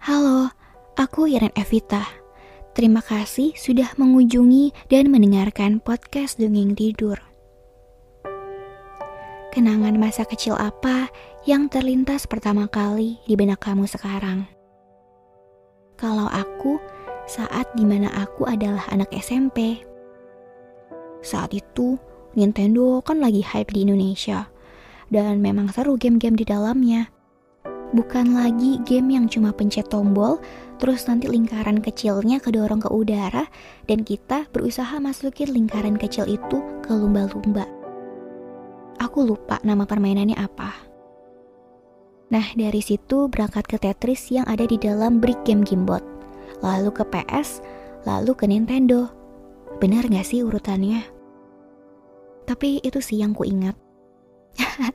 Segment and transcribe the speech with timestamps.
[0.00, 0.48] Halo,
[0.96, 2.00] aku Iren Evita.
[2.72, 7.20] Terima kasih sudah mengunjungi dan mendengarkan podcast Dongeng Tidur.
[9.52, 11.12] Kenangan masa kecil apa
[11.44, 14.48] yang terlintas pertama kali di benak kamu sekarang?
[16.00, 16.80] Kalau aku,
[17.28, 19.84] saat di mana aku adalah anak SMP.
[21.20, 22.00] Saat itu,
[22.32, 24.48] Nintendo kan lagi hype di Indonesia,
[25.12, 27.19] dan memang seru game-game di dalamnya.
[27.90, 30.38] Bukan lagi game yang cuma pencet tombol,
[30.78, 33.50] terus nanti lingkaran kecilnya kedorong ke udara,
[33.90, 37.66] dan kita berusaha masukin lingkaran kecil itu ke lumba-lumba.
[39.02, 40.70] Aku lupa nama permainannya apa.
[42.30, 46.04] Nah, dari situ berangkat ke Tetris yang ada di dalam brick game Gamebot.
[46.62, 47.58] Lalu ke PS,
[48.06, 49.10] lalu ke Nintendo.
[49.82, 51.02] Benar gak sih urutannya?
[52.46, 53.74] Tapi itu sih yang ku ingat.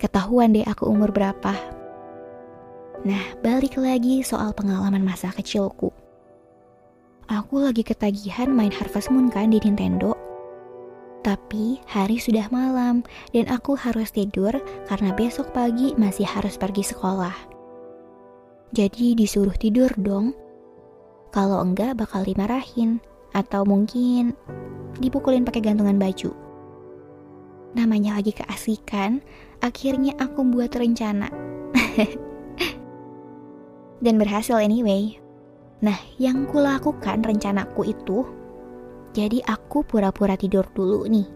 [0.00, 1.79] Ketahuan deh aku umur berapa.
[3.00, 5.88] Nah, balik lagi soal pengalaman masa kecilku.
[7.32, 10.12] Aku lagi ketagihan main Harvest Moon kan di Nintendo.
[11.24, 13.00] Tapi hari sudah malam
[13.32, 14.52] dan aku harus tidur
[14.84, 17.32] karena besok pagi masih harus pergi sekolah.
[18.76, 20.36] Jadi disuruh tidur dong.
[21.32, 23.00] Kalau enggak bakal dimarahin
[23.32, 24.36] atau mungkin
[25.00, 26.36] dipukulin pakai gantungan baju.
[27.72, 29.24] Namanya lagi keasikan,
[29.64, 31.32] akhirnya aku buat rencana.
[34.00, 35.20] Dan berhasil anyway.
[35.80, 38.24] Nah, yang kulakukan rencanaku itu
[39.10, 41.26] jadi aku pura-pura tidur dulu nih.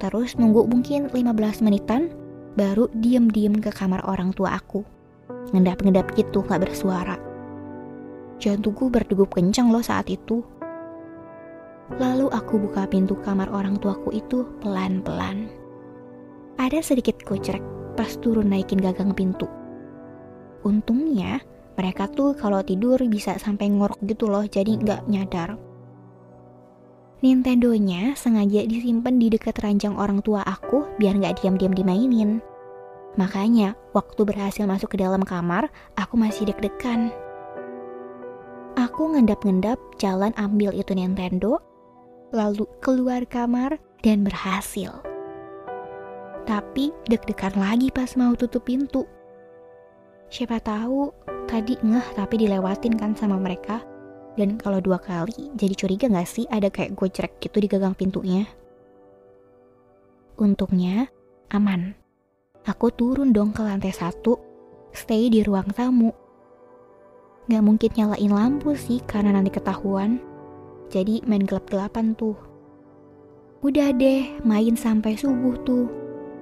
[0.00, 2.08] Terus nunggu mungkin 15 menitan,
[2.56, 4.80] baru diem-diem ke kamar orang tua aku.
[5.52, 7.20] Ngendap-ngendap gitu gak bersuara.
[8.40, 10.40] Jantungku berdegup kencang loh saat itu.
[12.00, 15.52] Lalu aku buka pintu kamar orang tuaku itu pelan-pelan.
[16.56, 17.60] Ada sedikit kocrek
[18.00, 19.44] pas turun naikin gagang pintu.
[20.64, 21.44] Untungnya
[21.80, 25.56] mereka tuh kalau tidur bisa sampai ngorok gitu loh, jadi nggak nyadar.
[27.24, 32.44] Nintendonya sengaja disimpan di dekat ranjang orang tua aku biar nggak diam-diam dimainin.
[33.16, 37.08] Makanya, waktu berhasil masuk ke dalam kamar, aku masih deg-degan.
[38.76, 41.60] Aku ngendap-ngendap jalan ambil itu Nintendo,
[42.32, 45.00] lalu keluar kamar dan berhasil.
[46.48, 49.04] Tapi deg-degan lagi pas mau tutup pintu.
[50.30, 51.10] Siapa tahu
[51.50, 53.82] tadi ngeh tapi dilewatin kan sama mereka.
[54.38, 58.46] Dan kalau dua kali, jadi curiga gak sih ada kayak gojrek gitu di gagang pintunya?
[60.38, 61.10] Untungnya,
[61.50, 61.98] aman.
[62.64, 64.38] Aku turun dong ke lantai satu,
[64.94, 66.14] stay di ruang tamu.
[67.50, 70.22] Gak mungkin nyalain lampu sih karena nanti ketahuan.
[70.88, 72.38] Jadi main gelap-gelapan tuh.
[73.60, 75.99] Udah deh, main sampai subuh tuh.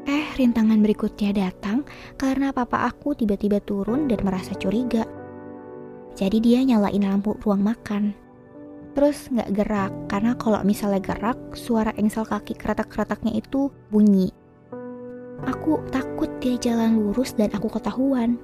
[0.09, 1.85] Eh, rintangan berikutnya datang
[2.17, 5.05] karena papa aku tiba-tiba turun dan merasa curiga
[6.19, 8.11] jadi dia nyalain lampu ruang makan.
[8.99, 14.35] Terus nggak gerak, karena kalau misalnya gerak, suara engsel kaki keretak-keretaknya itu bunyi.
[15.47, 18.35] Aku takut dia jalan lurus dan aku ketahuan.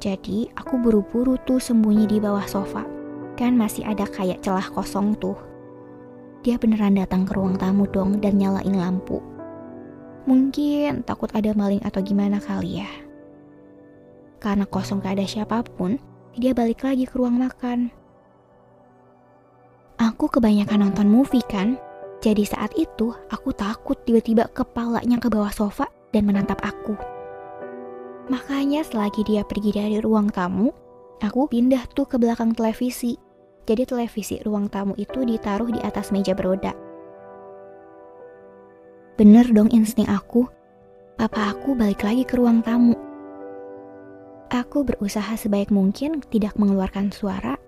[0.00, 2.88] Jadi aku buru-buru tuh sembunyi di bawah sofa.
[3.36, 5.36] Kan masih ada kayak celah kosong tuh.
[6.40, 9.20] Dia beneran datang ke ruang tamu dong dan nyalain lampu.
[10.28, 12.90] Mungkin takut ada maling atau gimana kali ya.
[14.40, 16.00] Karena kosong gak ada siapa pun,
[16.36, 17.92] dia balik lagi ke ruang makan.
[20.00, 21.76] Aku kebanyakan nonton movie kan,
[22.24, 26.96] jadi saat itu aku takut tiba-tiba kepalanya ke bawah sofa dan menatap aku.
[28.32, 30.72] Makanya selagi dia pergi dari ruang tamu,
[31.20, 33.20] aku pindah tuh ke belakang televisi.
[33.68, 36.89] Jadi televisi ruang tamu itu ditaruh di atas meja beroda.
[39.20, 40.48] Bener dong insting aku,
[41.20, 42.96] papa aku balik lagi ke ruang tamu.
[44.48, 47.60] Aku berusaha sebaik mungkin tidak mengeluarkan suara.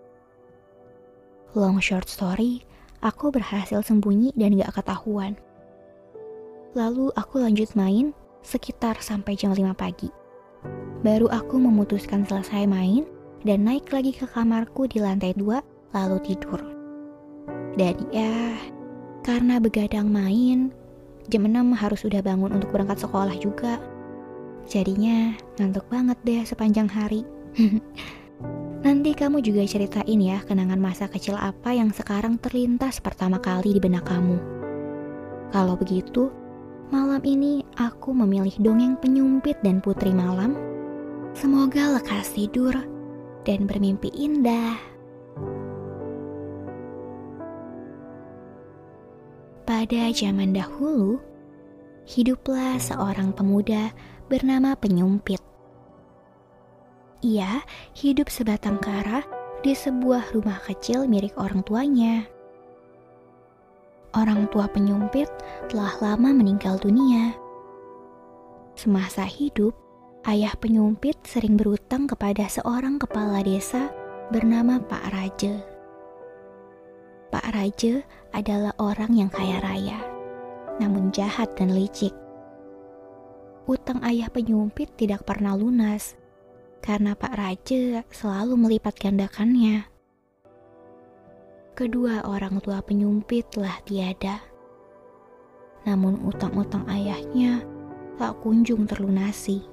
[1.53, 2.65] Long short story,
[3.05, 5.37] aku berhasil sembunyi dan gak ketahuan.
[6.73, 10.09] Lalu aku lanjut main sekitar sampai jam 5 pagi.
[11.05, 13.05] Baru aku memutuskan selesai main
[13.45, 15.45] dan naik lagi ke kamarku di lantai 2
[15.93, 16.65] lalu tidur.
[17.77, 18.57] Dan ya,
[19.21, 20.73] karena begadang main,
[21.29, 23.79] jam 6 harus udah bangun untuk berangkat sekolah juga.
[24.67, 27.27] Jadinya ngantuk banget deh sepanjang hari.
[28.87, 33.81] Nanti kamu juga ceritain ya kenangan masa kecil apa yang sekarang terlintas pertama kali di
[33.83, 34.43] benak kamu.
[35.55, 36.35] Kalau begitu,
[36.91, 40.59] malam ini aku memilih dongeng penyumpit dan putri malam.
[41.39, 42.75] Semoga lekas tidur
[43.47, 44.92] dan bermimpi indah.
[49.63, 51.23] Pada zaman dahulu,
[52.03, 53.95] hiduplah seorang pemuda
[54.27, 55.39] bernama Penyumpit.
[57.23, 57.63] Ia
[57.95, 59.23] hidup sebatang kara
[59.63, 62.27] di sebuah rumah kecil milik orang tuanya.
[64.11, 65.31] Orang tua penyumpit
[65.71, 67.33] telah lama meninggal dunia.
[68.75, 69.73] Semasa hidup,
[70.27, 73.89] ayah penyumpit sering berutang kepada seorang kepala desa
[74.35, 75.72] bernama Pak Raja.
[77.33, 78.05] Pak Raja
[78.37, 80.05] adalah orang yang kaya raya,
[80.77, 82.13] namun jahat dan licik.
[83.65, 86.13] Utang ayah penyumpit tidak pernah lunas
[86.85, 89.89] karena Pak Raja selalu melipat gandakannya.
[91.73, 94.45] Kedua orang tua penyumpit telah tiada.
[95.89, 97.65] Namun utang-utang ayahnya
[98.21, 99.65] tak kunjung terlunasi.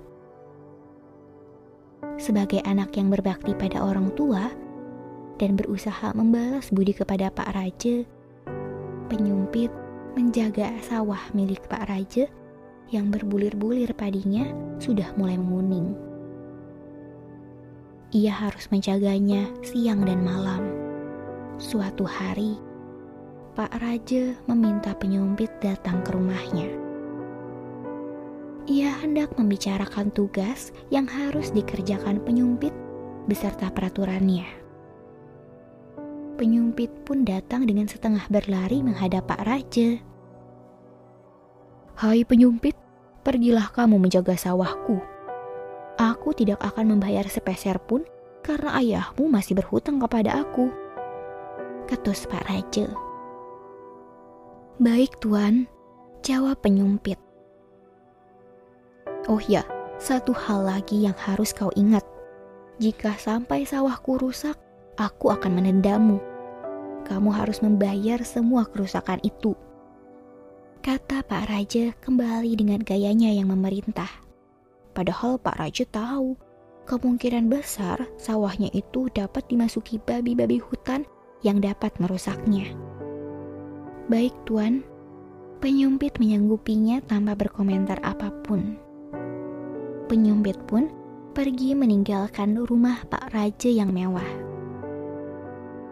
[2.16, 4.48] Sebagai anak yang berbakti pada orang tua
[5.40, 8.04] dan berusaha membalas budi kepada Pak Raja,
[9.08, 9.72] penyumpit
[10.20, 12.28] menjaga sawah milik Pak Raja
[12.92, 16.10] yang berbulir-bulir padinya sudah mulai menguning
[18.10, 20.66] ia harus menjaganya siang dan malam.
[21.62, 22.58] Suatu hari,
[23.54, 26.74] Pak Raja meminta penyumpit datang ke rumahnya.
[28.66, 32.74] Ia hendak membicarakan tugas yang harus dikerjakan penyumpit
[33.30, 34.59] beserta peraturannya.
[36.40, 40.00] Penyumpit pun datang dengan setengah berlari menghadap Pak Raja.
[42.00, 42.80] Hai penyumpit,
[43.28, 45.20] pergilah kamu menjaga sawahku
[46.00, 48.08] Aku tidak akan membayar sepeser pun
[48.40, 50.72] karena ayahmu masih berhutang kepada aku.
[51.92, 52.88] Ketus Pak Raja.
[54.80, 55.68] Baik tuan,
[56.24, 57.20] jawab penyumpit.
[59.28, 59.68] Oh ya,
[60.00, 62.08] satu hal lagi yang harus kau ingat.
[62.80, 64.56] Jika sampai sawahku rusak,
[65.00, 66.20] aku akan menendammu.
[67.08, 69.56] Kamu harus membayar semua kerusakan itu.
[70.84, 74.12] Kata Pak Raja kembali dengan gayanya yang memerintah.
[74.92, 76.36] Padahal Pak Raja tahu
[76.84, 81.08] kemungkinan besar sawahnya itu dapat dimasuki babi-babi hutan
[81.44, 82.76] yang dapat merusaknya.
[84.12, 84.84] Baik tuan,
[85.64, 88.76] penyumpit menyanggupinya tanpa berkomentar apa pun.
[90.10, 90.90] Penyumpit pun
[91.38, 94.26] pergi meninggalkan rumah Pak Raja yang mewah.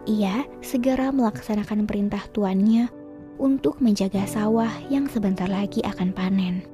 [0.08, 2.88] Ia segera melaksanakan perintah tuannya
[3.36, 6.64] untuk menjaga sawah yang sebentar lagi akan panen.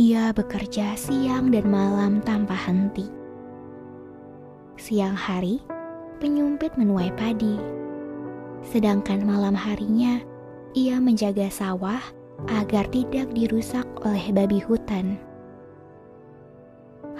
[0.00, 3.04] Ia bekerja siang dan malam tanpa henti.
[4.80, 5.60] Siang hari,
[6.24, 7.60] penyumpit menuai padi.
[8.64, 10.24] Sedangkan malam harinya,
[10.72, 12.00] ia menjaga sawah
[12.48, 15.20] agar tidak dirusak oleh babi hutan.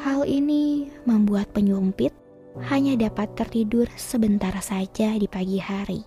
[0.01, 2.17] Hal ini membuat penyumpit
[2.64, 6.00] hanya dapat tertidur sebentar saja di pagi hari.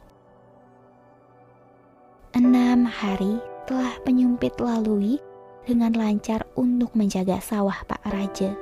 [2.34, 3.38] Enam hari
[3.70, 5.22] telah penyumpit lalui
[5.70, 8.58] dengan lancar untuk menjaga sawah Pak Raja.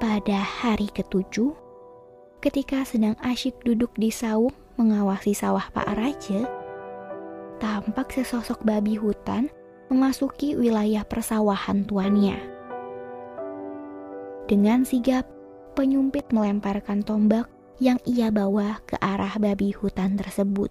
[0.00, 1.52] Pada hari ketujuh,
[2.40, 6.48] ketika sedang asyik duduk di saung mengawasi sawah Pak Raja,
[7.60, 9.52] tampak sesosok babi hutan
[9.92, 12.53] memasuki wilayah persawahan tuannya.
[14.44, 15.24] Dengan sigap,
[15.72, 17.48] penyumpit melemparkan tombak
[17.80, 20.68] yang ia bawa ke arah babi hutan tersebut.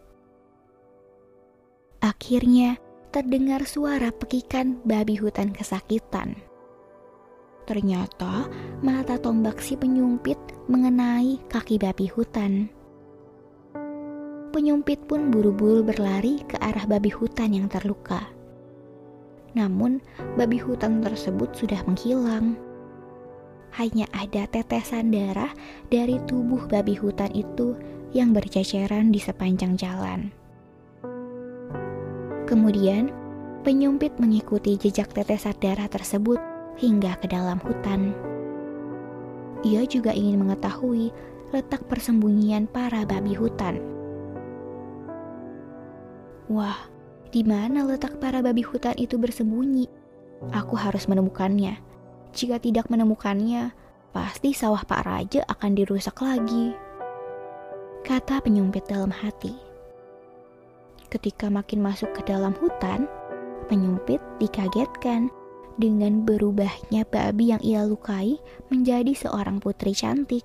[2.05, 2.77] Akhirnya,
[3.09, 6.37] terdengar suara pekikan babi hutan kesakitan.
[7.63, 8.51] Ternyata
[8.83, 10.37] mata tombak si penyumpit
[10.69, 12.67] mengenai kaki babi hutan.
[14.53, 18.29] Penyumpit pun buru-buru berlari ke arah babi hutan yang terluka.
[19.57, 19.97] Namun,
[20.37, 22.53] babi hutan tersebut sudah menghilang.
[23.73, 25.49] Hanya ada tetesan darah
[25.89, 27.73] dari tubuh babi hutan itu
[28.13, 30.29] yang berceceran di sepanjang jalan.
[32.45, 33.09] Kemudian,
[33.65, 36.37] penyumpit mengikuti jejak tetesan darah tersebut
[36.77, 38.13] hingga ke dalam hutan.
[39.65, 41.09] Ia juga ingin mengetahui
[41.49, 43.81] letak persembunyian para babi hutan.
[46.51, 46.77] Wah,
[47.31, 49.89] di mana letak para babi hutan itu bersembunyi?
[50.51, 51.92] Aku harus menemukannya.
[52.33, 53.77] Jika tidak menemukannya,
[54.09, 56.73] pasti sawah Pak Raja akan dirusak lagi.
[58.01, 59.53] Kata penyumpit dalam hati.
[61.13, 63.05] Ketika makin masuk ke dalam hutan,
[63.69, 65.29] penyumpit dikagetkan
[65.77, 68.41] dengan berubahnya babi yang ia lukai
[68.73, 70.41] menjadi seorang putri cantik.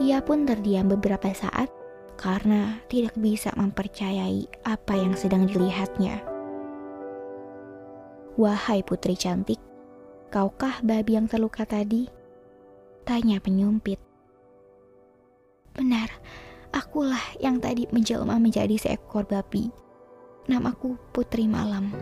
[0.00, 1.68] Ia pun terdiam beberapa saat
[2.16, 6.24] karena tidak bisa mempercayai apa yang sedang dilihatnya.
[8.34, 9.62] Wahai putri cantik,
[10.34, 12.10] kaukah babi yang terluka tadi?
[13.06, 14.02] Tanya penyumpit.
[15.78, 16.10] Benar,
[16.74, 19.70] akulah yang tadi menjelma menjadi seekor babi.
[20.50, 21.94] Namaku Putri Malam.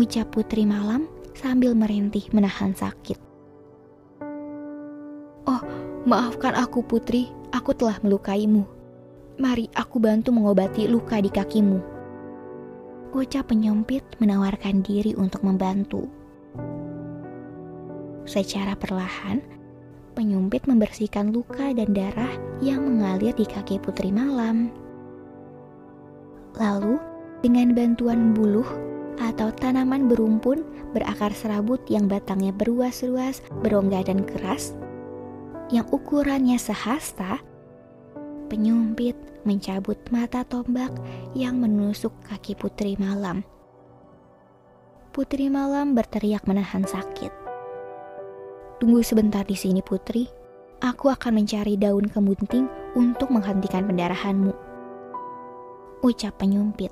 [0.00, 3.20] Ucap Putri Malam sambil merintih menahan sakit.
[5.44, 5.60] Oh,
[6.08, 8.64] maafkan aku Putri, aku telah melukaimu.
[9.36, 11.84] Mari aku bantu mengobati luka di kakimu.
[13.12, 16.19] Ucap penyumpit menawarkan diri untuk membantu.
[18.28, 19.40] Secara perlahan,
[20.12, 24.68] penyumpit membersihkan luka dan darah yang mengalir di kaki Putri Malam.
[26.58, 27.00] Lalu,
[27.40, 28.66] dengan bantuan buluh
[29.20, 30.60] atau tanaman berumpun
[30.92, 34.76] berakar serabut yang batangnya beruas-ruas, berongga dan keras,
[35.70, 37.38] yang ukurannya sehasta,
[38.50, 39.14] penyumpit
[39.46, 40.90] mencabut mata tombak
[41.32, 43.46] yang menusuk kaki Putri Malam.
[45.14, 47.49] Putri Malam berteriak menahan sakit.
[48.80, 50.24] Tunggu sebentar di sini, Putri.
[50.80, 52.64] Aku akan mencari daun kemunting
[52.96, 54.56] untuk menghentikan pendarahanmu.
[56.00, 56.88] Ucap penyumpit.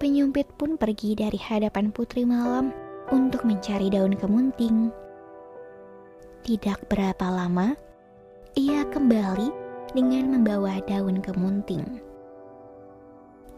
[0.00, 2.72] Penyumpit pun pergi dari hadapan Putri Malam
[3.12, 4.88] untuk mencari daun kemunting.
[6.48, 7.76] Tidak berapa lama,
[8.56, 9.52] ia kembali
[9.92, 11.84] dengan membawa daun kemunting.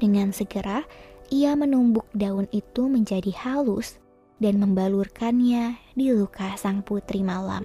[0.03, 0.83] Dengan segera,
[1.31, 4.02] ia menumbuk daun itu menjadi halus
[4.43, 7.63] dan membalurkannya di luka sang putri malam.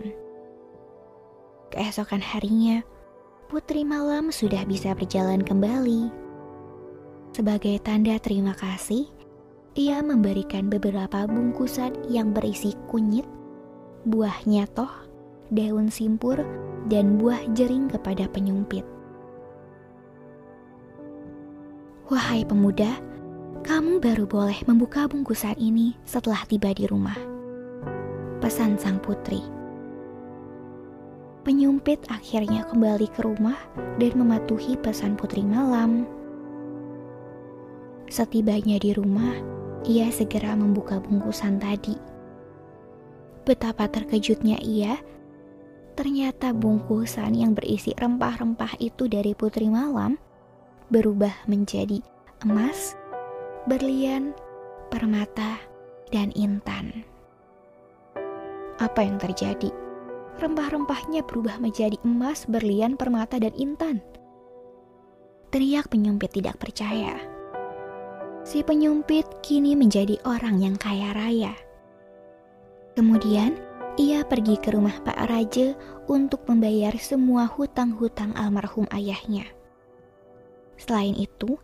[1.73, 2.85] Keesokan harinya,
[3.49, 6.27] putri malam sudah bisa berjalan kembali
[7.37, 9.05] sebagai tanda terima kasih,
[9.77, 13.29] ia memberikan beberapa bungkusan yang berisi kunyit,
[14.09, 14.89] buah nyatoh,
[15.53, 16.41] daun simpur,
[16.89, 18.81] dan buah jering kepada penyumpit.
[22.09, 22.97] Wahai pemuda,
[23.63, 27.17] kamu baru boleh membuka bungkusan ini setelah tiba di rumah.
[28.43, 29.41] Pesan sang putri.
[31.41, 33.57] Penyumpit akhirnya kembali ke rumah
[33.97, 36.03] dan mematuhi pesan putri malam.
[38.11, 39.33] Setibanya di rumah,
[39.87, 41.95] ia segera membuka bungkusan tadi.
[43.47, 44.99] Betapa terkejutnya ia,
[45.95, 50.19] ternyata bungkusan yang berisi rempah-rempah itu dari Putri Malam
[50.91, 52.03] berubah menjadi
[52.43, 52.95] emas,
[53.67, 54.33] berlian,
[54.89, 55.61] permata,
[56.09, 57.03] dan intan.
[58.79, 59.69] Apa yang terjadi?
[60.39, 63.99] Rempah-rempahnya berubah menjadi emas, berlian, permata, dan intan.
[65.51, 67.37] Teriak penyumpit tidak percaya
[68.47, 71.51] si penyumpit kini menjadi orang yang kaya raya.
[72.95, 73.59] Kemudian,
[73.99, 75.75] ia pergi ke rumah Pak Raja
[76.07, 79.43] untuk membayar semua hutang-hutang almarhum ayahnya.
[80.79, 81.59] Selain itu,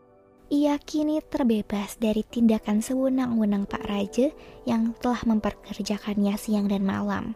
[0.51, 4.27] ia kini terbebas dari tindakan sewenang-wenang Pak Raja
[4.67, 7.35] yang telah memperkerjakannya siang dan malam.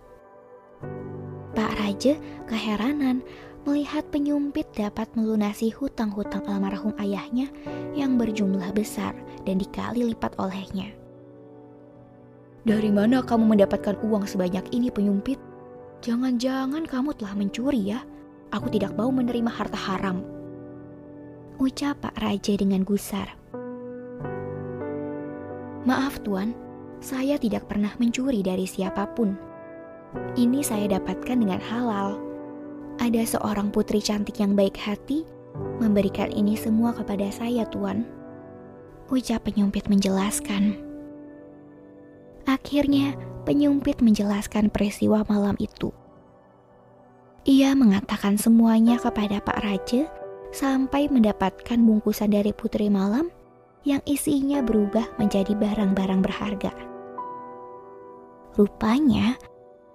[1.56, 3.24] Pak Raja keheranan
[3.68, 7.52] melihat penyumpit dapat melunasi hutang-hutang almarhum ayahnya
[7.92, 9.12] yang berjumlah besar
[9.44, 10.96] dan dikali lipat olehnya.
[12.68, 15.40] Dari mana kamu mendapatkan uang sebanyak ini penyumpit?
[16.04, 18.04] Jangan-jangan kamu telah mencuri ya?
[18.52, 20.37] Aku tidak mau menerima harta haram.
[21.58, 23.34] Ucap Pak Raja dengan gusar.
[25.90, 26.54] Maaf tuan,
[27.02, 29.34] saya tidak pernah mencuri dari siapa pun.
[30.38, 32.22] Ini saya dapatkan dengan halal.
[33.02, 35.26] Ada seorang putri cantik yang baik hati
[35.82, 38.06] memberikan ini semua kepada saya, tuan
[39.10, 40.78] ucap penyumpit menjelaskan.
[42.46, 43.18] Akhirnya,
[43.50, 45.90] penyumpit menjelaskan peristiwa malam itu.
[47.50, 50.06] Ia mengatakan semuanya kepada Pak Raja
[50.58, 53.30] sampai mendapatkan bungkusan dari Putri Malam
[53.86, 56.74] yang isinya berubah menjadi barang-barang berharga.
[58.58, 59.38] Rupanya,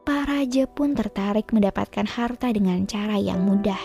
[0.06, 3.82] Pak Raja pun tertarik mendapatkan harta dengan cara yang mudah.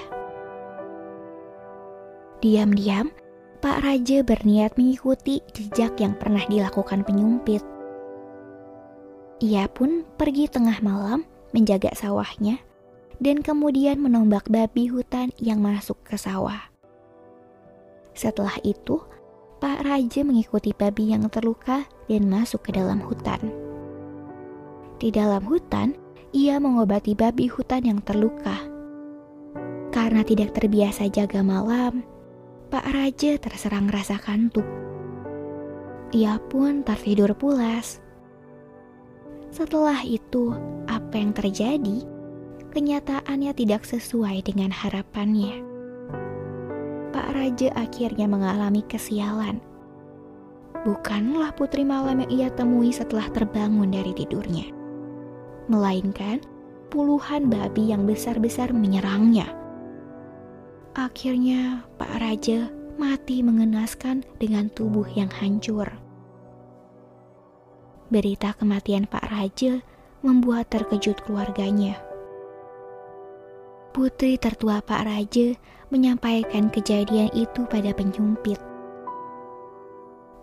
[2.46, 3.10] Diam-diam,
[3.57, 7.65] Pak Raja berniat mengikuti jejak yang pernah dilakukan penyumpit.
[9.41, 11.25] Ia pun pergi tengah malam
[11.57, 12.66] menjaga sawahnya
[13.17, 16.69] dan kemudian menombak babi hutan yang masuk ke sawah.
[18.17, 19.01] Setelah itu,
[19.57, 23.41] Pak Raja mengikuti babi yang terluka dan masuk ke dalam hutan.
[24.97, 25.93] Di dalam hutan,
[26.33, 28.57] ia mengobati babi hutan yang terluka.
[29.93, 32.05] Karena tidak terbiasa jaga malam,
[32.69, 34.65] Pak Raja terserang rasa kantuk.
[36.13, 38.01] Ia pun tertidur pulas.
[39.50, 40.53] Setelah itu,
[40.86, 42.16] apa yang terjadi?
[42.77, 45.65] Kenyataannya tidak sesuai dengan harapannya.
[47.10, 49.57] Pak Raja akhirnya mengalami kesialan.
[50.86, 54.69] Bukanlah putri malam yang ia temui setelah terbangun dari tidurnya,
[55.65, 56.38] melainkan
[56.93, 59.50] puluhan babi yang besar-besar menyerangnya.
[60.93, 62.69] Akhirnya, Pak Raja
[63.01, 65.89] mati mengenaskan dengan tubuh yang hancur.
[68.13, 69.81] Berita kematian Pak Raja
[70.22, 72.05] membuat terkejut keluarganya.
[73.97, 75.57] Putri tertua Pak Raja
[75.89, 78.61] menyampaikan kejadian itu pada penyumpit.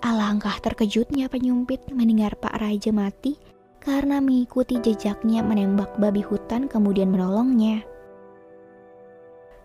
[0.03, 3.39] Alangkah terkejutnya penyumpit mendengar Pak Raja mati
[3.79, 7.87] karena mengikuti jejaknya menembak babi hutan kemudian menolongnya.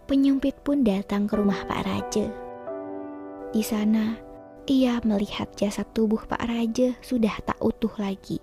[0.05, 2.29] Penyumpit pun datang ke rumah Pak Raja.
[3.50, 4.22] Di sana,
[4.69, 8.38] ia melihat jasad tubuh Pak Raja sudah tak utuh lagi.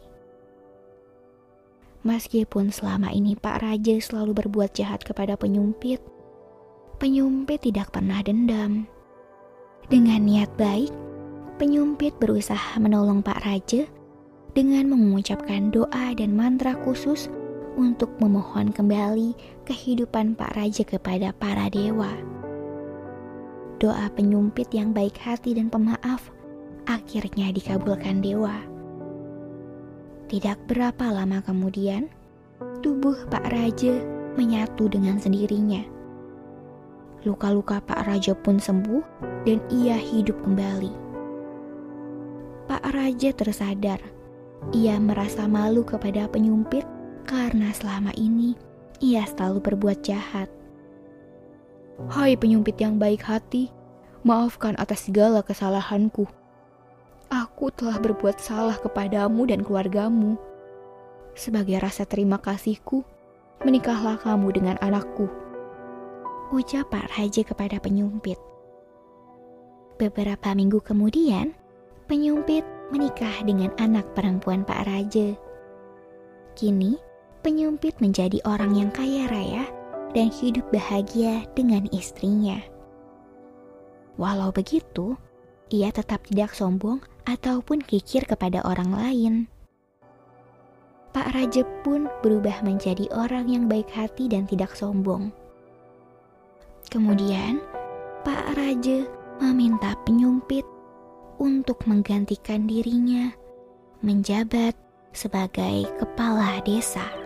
[2.07, 5.99] Meskipun selama ini Pak Raja selalu berbuat jahat kepada penyumpit,
[7.03, 8.87] penyumpit tidak pernah dendam.
[9.91, 10.95] Dengan niat baik,
[11.59, 13.91] penyumpit berusaha menolong Pak Raja
[14.55, 17.27] dengan mengucapkan doa dan mantra khusus
[17.75, 19.35] untuk memohon kembali
[19.67, 22.15] kehidupan Pak Raja kepada para dewa.
[23.83, 26.31] Doa penyumpit yang baik hati dan pemaaf
[26.87, 28.76] akhirnya dikabulkan dewa.
[30.27, 32.11] Tidak berapa lama kemudian,
[32.83, 34.03] tubuh Pak Raja
[34.35, 35.87] menyatu dengan sendirinya.
[37.23, 39.03] Luka-luka Pak Raja pun sembuh
[39.47, 40.91] dan ia hidup kembali.
[42.67, 44.03] Pak Raja tersadar,
[44.75, 46.83] ia merasa malu kepada penyumpit
[47.23, 48.59] karena selama ini
[48.99, 50.51] ia selalu berbuat jahat.
[52.11, 53.71] Hai penyumpit yang baik hati,
[54.27, 56.27] maafkan atas segala kesalahanku.
[57.57, 60.37] Aku telah berbuat salah kepadamu dan keluargamu.
[61.33, 63.01] Sebagai rasa terima kasihku,
[63.65, 65.25] menikahlah kamu dengan anakku.
[66.53, 68.37] Ucap Pak Raja kepada penyumpit.
[69.97, 71.57] Beberapa minggu kemudian,
[72.05, 72.61] penyumpit
[72.93, 75.33] menikah dengan anak perempuan Pak Raja.
[76.61, 77.01] Kini,
[77.41, 79.65] penyumpit menjadi orang yang kaya raya
[80.13, 82.61] dan hidup bahagia dengan istrinya.
[84.21, 85.17] Walau begitu,
[85.73, 89.35] ia tetap tidak sombong ataupun kikir kepada orang lain.
[91.11, 95.33] Pak Raja pun berubah menjadi orang yang baik hati dan tidak sombong.
[96.87, 97.59] Kemudian,
[98.23, 99.05] Pak Raja
[99.43, 100.65] meminta penyumpit
[101.43, 103.33] untuk menggantikan dirinya
[104.05, 104.77] menjabat
[105.17, 107.26] sebagai kepala desa.